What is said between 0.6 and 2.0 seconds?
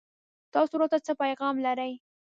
راته څه پيغام لرئ